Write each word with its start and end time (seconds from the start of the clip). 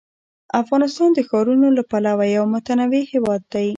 افغانستان 0.61 1.09
د 1.13 1.19
ښارونو 1.29 1.67
له 1.77 1.83
پلوه 1.91 2.25
یو 2.37 2.43
متنوع 2.53 3.03
هېواد 3.13 3.41
دی. 3.53 3.69